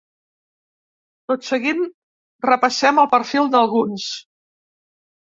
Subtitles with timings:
[1.31, 1.83] Tot seguit
[2.49, 4.07] repassem el perfil d’alguns.